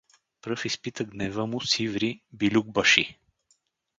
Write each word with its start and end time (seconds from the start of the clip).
Пръв 0.41 0.65
изпита 0.65 1.03
гнева 1.05 1.47
му 1.47 1.61
Сиври 1.61 2.21
билюкбаши. 2.33 3.19